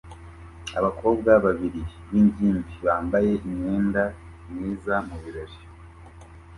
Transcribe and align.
Abakobwa 0.79 1.31
babiri 1.45 1.81
b'ingimbi 2.09 2.73
bambaye 2.85 3.31
imyenda 3.47 4.03
myiza 4.49 4.93
mu 5.07 5.17
birori 5.23 5.57